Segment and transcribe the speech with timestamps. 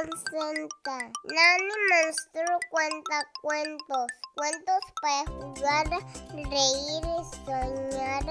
[0.00, 4.06] Nani Monstruo cuenta cuentos.
[4.36, 5.86] Cuentos para jugar,
[6.34, 8.22] reír y soñar,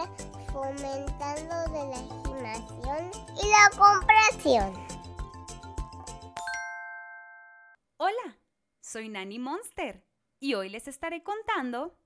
[0.54, 4.74] fomentando de la imaginación y la comprensión.
[7.98, 8.38] Hola,
[8.80, 10.06] soy Nani Monster
[10.40, 11.98] y hoy les estaré contando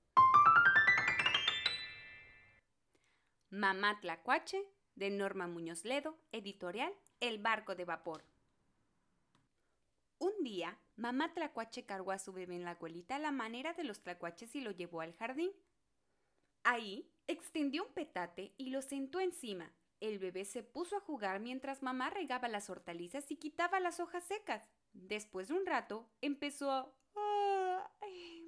[3.50, 4.64] Mamá Tlacuache
[4.96, 8.31] de Norma Muñoz Ledo, editorial El barco de vapor.
[10.22, 13.82] Un día, mamá tlacuache cargó a su bebé en la colita a la manera de
[13.82, 15.50] los tlacuaches y lo llevó al jardín.
[16.62, 19.72] Ahí extendió un petate y lo sentó encima.
[19.98, 24.22] El bebé se puso a jugar mientras mamá regaba las hortalizas y quitaba las hojas
[24.22, 24.62] secas.
[24.92, 26.94] Después de un rato, empezó a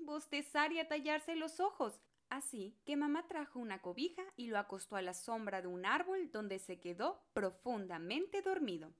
[0.04, 2.00] bostezar y a tallarse los ojos.
[2.28, 6.30] Así que mamá trajo una cobija y lo acostó a la sombra de un árbol
[6.30, 8.94] donde se quedó profundamente dormido.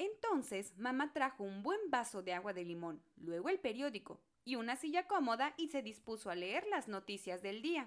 [0.00, 4.74] Entonces mamá trajo un buen vaso de agua de limón, luego el periódico y una
[4.74, 7.86] silla cómoda y se dispuso a leer las noticias del día.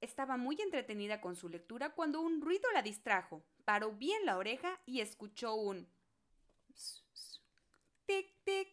[0.00, 3.44] Estaba muy entretenida con su lectura cuando un ruido la distrajo.
[3.66, 5.86] Paró bien la oreja y escuchó un
[8.06, 8.68] tic tic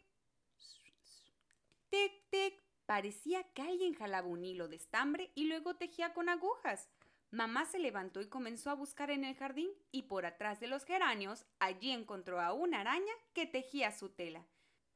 [1.90, 2.64] tic tic.
[2.86, 6.88] Parecía que alguien jalaba un hilo de estambre y luego tejía con agujas.
[7.32, 10.84] Mamá se levantó y comenzó a buscar en el jardín y por atrás de los
[10.84, 14.46] geranios allí encontró a una araña que tejía su tela.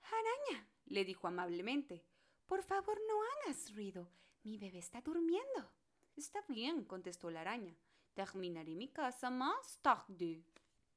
[0.03, 2.03] Araña, le dijo amablemente,
[2.45, 4.11] por favor no hagas ruido.
[4.43, 5.71] Mi bebé está durmiendo.
[6.17, 7.73] Está bien, contestó la araña.
[8.13, 10.43] Terminaré mi casa más tarde.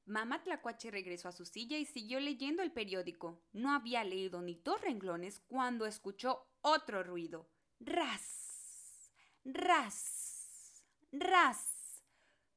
[0.06, 3.40] Mamá Tlacuache regresó a su silla y siguió leyendo el periódico.
[3.52, 7.48] No había leído ni dos renglones cuando escuchó otro ruido.
[7.78, 9.12] Ras.
[9.44, 10.37] Ras
[11.12, 12.02] ras.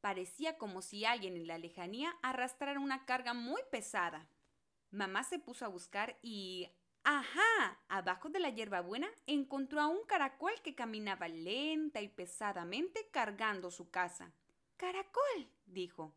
[0.02, 4.28] Parecía como si alguien en la lejanía arrastrara una carga muy pesada.
[4.90, 6.70] Mamá se puso a buscar y...
[7.04, 7.80] ¡Ajá!
[7.88, 13.90] Abajo de la hierbabuena encontró a un caracol que caminaba lenta y pesadamente cargando su
[13.90, 14.34] casa.
[14.78, 16.14] Caracol, dijo.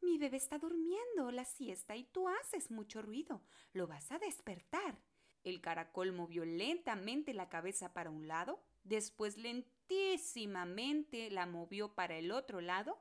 [0.00, 3.42] Mi bebé está durmiendo la siesta y tú haces mucho ruido.
[3.72, 4.98] Lo vas a despertar.
[5.44, 12.32] El caracol movió lentamente la cabeza para un lado, después lentamente la movió para el
[12.32, 12.98] otro lado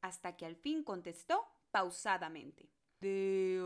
[0.00, 2.68] hasta que al fin contestó pausadamente.
[3.00, 3.60] De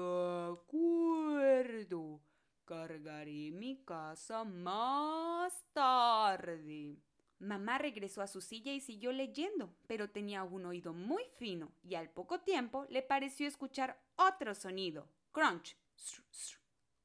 [0.53, 2.21] acuerdo,
[2.65, 6.99] cargaré mi casa más tarde.
[7.39, 11.95] Mamá regresó a su silla y siguió leyendo, pero tenía un oído muy fino y
[11.95, 15.09] al poco tiempo le pareció escuchar otro sonido.
[15.33, 15.75] Crunch,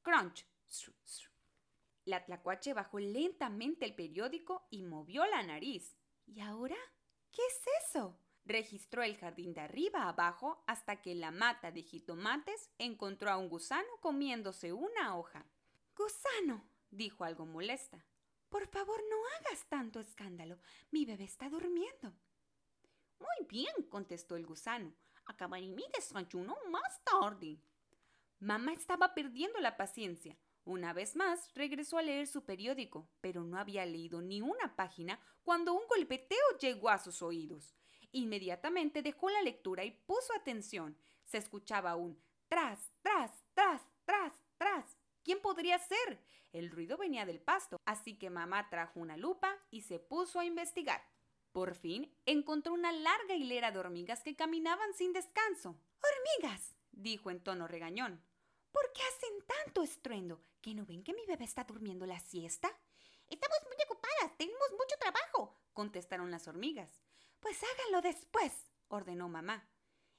[0.02, 0.46] crunch,
[2.06, 5.96] la tlacuache bajó lentamente el periódico y movió la nariz.
[6.24, 6.76] ¿Y ahora?
[7.32, 8.16] ¿Qué es eso?
[8.44, 13.48] Registró el jardín de arriba abajo hasta que la mata de jitomates encontró a un
[13.48, 15.46] gusano comiéndose una hoja.
[15.96, 18.06] Gusano, dijo algo molesta.
[18.48, 20.60] Por favor, no hagas tanto escándalo.
[20.92, 22.14] Mi bebé está durmiendo.
[23.18, 24.94] Muy bien, contestó el gusano.
[25.24, 27.58] Acabaré mi desayuno más tarde.
[28.38, 30.38] Mamá estaba perdiendo la paciencia.
[30.66, 35.20] Una vez más, regresó a leer su periódico, pero no había leído ni una página
[35.44, 37.76] cuando un golpeteo llegó a sus oídos.
[38.10, 40.98] Inmediatamente dejó la lectura y puso atención.
[41.24, 44.98] Se escuchaba un tras, tras, tras, tras, tras.
[45.22, 46.20] ¿Quién podría ser?
[46.52, 50.44] El ruido venía del pasto, así que mamá trajo una lupa y se puso a
[50.44, 51.00] investigar.
[51.52, 55.80] Por fin encontró una larga hilera de hormigas que caminaban sin descanso.
[56.02, 56.76] ¡Hormigas!
[56.90, 58.25] dijo en tono regañón.
[58.76, 60.44] ¿Por qué hacen tanto estruendo?
[60.60, 62.68] ¿Que no ven que mi bebé está durmiendo la siesta?
[63.26, 67.00] Estamos muy ocupadas, tenemos mucho trabajo, contestaron las hormigas.
[67.40, 68.52] Pues háganlo después,
[68.88, 69.66] ordenó mamá.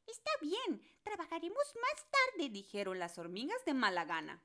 [0.08, 4.44] Está bien, trabajaremos más tarde, dijeron las hormigas de mala gana.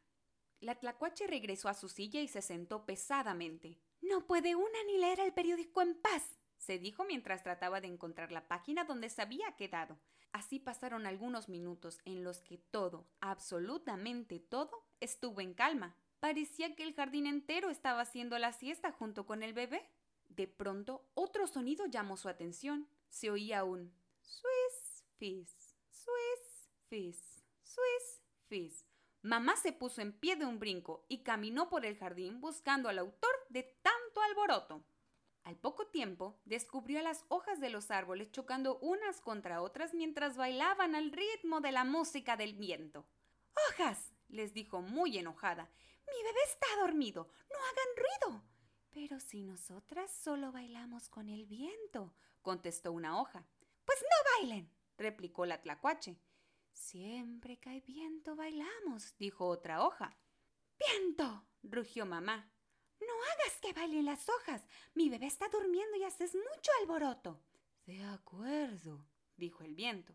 [0.61, 3.81] La tlacuache regresó a su silla y se sentó pesadamente.
[4.03, 8.31] No puede una ni leer el periódico en paz, se dijo mientras trataba de encontrar
[8.31, 9.99] la página donde se había quedado.
[10.31, 15.97] Así pasaron algunos minutos en los que todo, absolutamente todo, estuvo en calma.
[16.21, 19.91] Parecía que el jardín entero estaba haciendo la siesta junto con el bebé.
[20.29, 22.89] De pronto, otro sonido llamó su atención.
[23.09, 28.87] Se oía un Swiss, fizz, Swiss, fizz, Swiss, fizz.
[29.23, 33.01] Mamá se puso en pie de un brinco y caminó por el jardín buscando al
[33.01, 34.85] autor de tanto alboroto.
[35.45, 40.95] Al poco tiempo, descubrió las hojas de los árboles chocando unas contra otras mientras bailaban
[40.95, 43.07] al ritmo de la música del viento.
[43.69, 44.13] ¡Hojas!
[44.29, 45.71] les dijo muy enojada.
[46.07, 47.29] Mi bebé está dormido.
[47.51, 48.43] No hagan ruido.
[48.91, 53.47] Pero si nosotras solo bailamos con el viento, contestó una hoja.
[53.85, 56.19] Pues no bailen, replicó la tlacuache.
[56.73, 60.17] Siempre que hay viento bailamos, dijo otra hoja.
[60.79, 61.45] ¡Viento!
[61.63, 62.52] rugió mamá.
[63.07, 64.63] No hagas que bailen las hojas.
[64.95, 67.41] Mi bebé está durmiendo y haces mucho alboroto.
[67.87, 69.05] De acuerdo,
[69.37, 70.15] dijo el viento.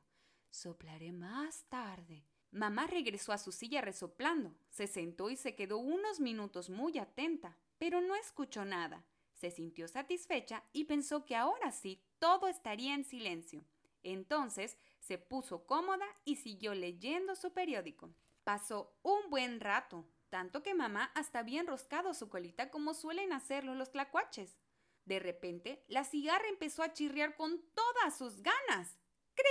[0.49, 2.23] Soplaré más tarde.
[2.51, 4.55] Mamá regresó a su silla resoplando.
[4.69, 9.05] Se sentó y se quedó unos minutos muy atenta, pero no escuchó nada.
[9.33, 13.63] Se sintió satisfecha y pensó que ahora sí todo estaría en silencio.
[14.01, 18.09] Entonces se puso cómoda y siguió leyendo su periódico.
[18.43, 23.75] Pasó un buen rato, tanto que mamá hasta había enroscado su colita como suelen hacerlo
[23.75, 24.57] los tlacuaches.
[25.05, 28.99] De repente, la cigarra empezó a chirriar con todas sus ganas.
[29.35, 29.45] ¡Cri!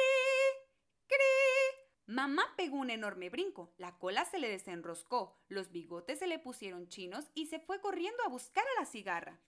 [1.07, 1.87] ¡Cri!
[2.07, 6.89] Mamá pegó un enorme brinco, la cola se le desenroscó, los bigotes se le pusieron
[6.89, 9.41] chinos y se fue corriendo a buscar a la cigarra.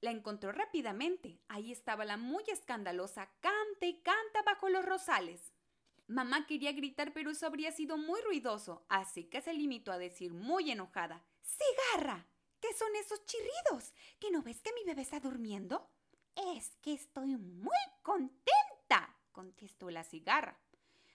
[0.00, 1.40] La encontró rápidamente.
[1.48, 5.52] Ahí estaba la muy escandalosa canta y canta bajo los rosales.
[6.08, 10.32] Mamá quería gritar, pero eso habría sido muy ruidoso, así que se limitó a decir
[10.32, 12.26] muy enojada: ¡Cigarra!
[12.60, 13.92] ¿Qué son esos chirridos?
[14.18, 15.90] ¿Que no ves que mi bebé está durmiendo?
[16.54, 20.58] Es que estoy muy contenta, contestó la cigarra.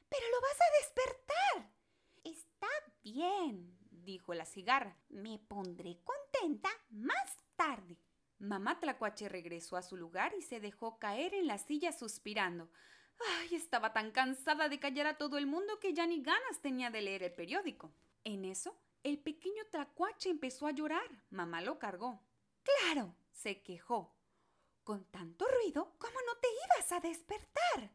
[0.09, 1.71] Pero lo vas a despertar.
[2.23, 2.67] Está
[3.03, 4.97] bien, dijo la cigarra.
[5.09, 7.97] Me pondré contenta más tarde.
[8.39, 12.69] Mamá Tlacuache regresó a su lugar y se dejó caer en la silla suspirando.
[13.29, 16.89] Ay, estaba tan cansada de callar a todo el mundo que ya ni ganas tenía
[16.89, 17.91] de leer el periódico.
[18.23, 21.07] En eso, el pequeño Tlacuache empezó a llorar.
[21.29, 22.21] Mamá lo cargó.
[22.63, 24.15] Claro, se quejó.
[24.83, 27.91] Con tanto ruido, ¿cómo no te ibas a despertar?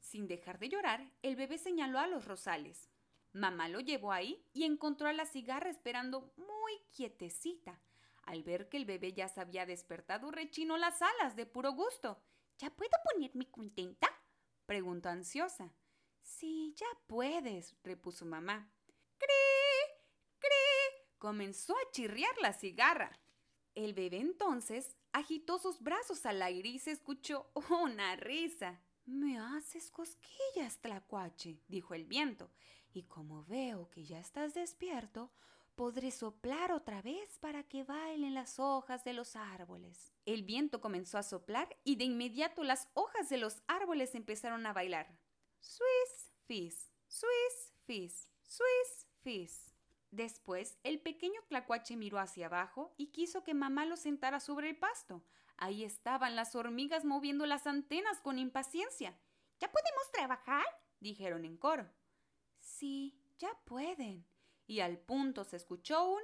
[0.00, 2.90] Sin dejar de llorar, el bebé señaló a los rosales.
[3.32, 7.80] Mamá lo llevó ahí y encontró a la cigarra esperando muy quietecita.
[8.24, 12.20] Al ver que el bebé ya se había despertado, rechinó las alas de puro gusto.
[12.58, 14.08] ¿Ya puedo ponerme contenta?
[14.70, 15.74] Preguntó ansiosa.
[16.22, 18.70] Sí, ya puedes, repuso mamá.
[19.18, 19.26] ¡Cri!
[20.38, 21.08] ¡Cri!
[21.18, 23.18] comenzó a chirriar la cigarra.
[23.74, 27.50] El bebé entonces agitó sus brazos al aire y se escuchó
[27.82, 28.80] una risa.
[29.06, 32.48] Me haces cosquillas, tlacuache, dijo el viento,
[32.92, 35.32] y como veo que ya estás despierto,
[35.80, 40.12] podré soplar otra vez para que bailen las hojas de los árboles.
[40.26, 44.74] El viento comenzó a soplar y de inmediato las hojas de los árboles empezaron a
[44.74, 45.18] bailar.
[45.58, 49.72] Swiss, fizz, swiss, fizz, swiss, fizz.
[50.10, 54.76] Después, el pequeño tlacuache miró hacia abajo y quiso que mamá lo sentara sobre el
[54.76, 55.24] pasto.
[55.56, 59.18] Ahí estaban las hormigas moviendo las antenas con impaciencia.
[59.58, 60.66] ¿Ya podemos trabajar?
[61.00, 61.90] dijeron en coro.
[62.58, 64.26] Sí, ya pueden,
[64.70, 66.22] y al punto se escuchó un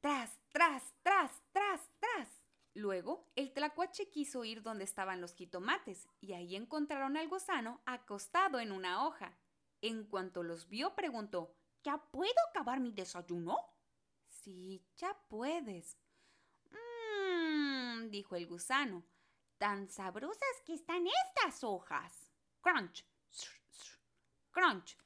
[0.00, 2.42] tras, tras, tras, tras, tras.
[2.74, 8.58] Luego, el tlacuache quiso ir donde estaban los jitomates y ahí encontraron al gusano acostado
[8.58, 9.38] en una hoja.
[9.82, 11.54] En cuanto los vio, preguntó,
[11.84, 13.56] ¿Ya puedo acabar mi desayuno?
[14.26, 15.96] Sí, ya puedes.
[16.72, 19.04] Mmm, dijo el gusano,
[19.58, 22.32] tan sabrosas que están estas hojas.
[22.60, 23.06] Crunch,
[24.50, 24.98] crunch,